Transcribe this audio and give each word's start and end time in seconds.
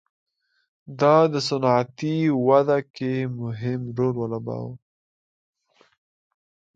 دا 0.99 1.17
د 1.33 1.35
صنعتي 1.47 2.17
وده 2.47 2.79
کې 2.95 3.13
مهم 3.41 3.81
رول 3.97 4.15
ولوباوه. 4.17 4.73